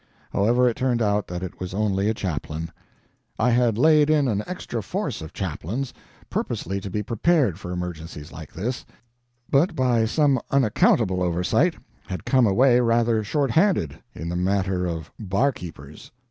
[0.33, 2.71] However, it turned out that it was only a chaplain.
[3.37, 5.93] I had laid in an extra force of chaplains,
[6.27, 8.83] purposely to be prepared for emergencies like this,
[9.47, 11.75] but by some unaccountable oversight
[12.07, 16.09] had come away rather short handed in the matter of barkeepers.